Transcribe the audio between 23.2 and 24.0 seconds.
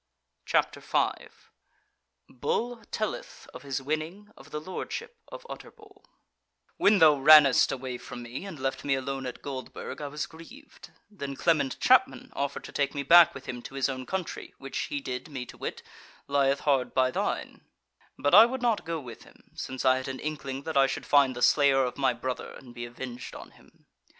on him.